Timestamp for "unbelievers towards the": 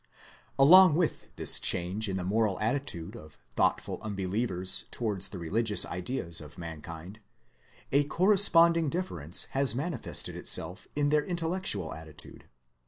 4.01-5.37